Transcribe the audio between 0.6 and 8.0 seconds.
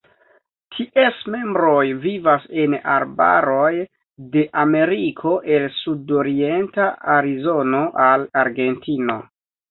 Ties membroj vivas en arbaroj de Ameriko el sudorienta Arizono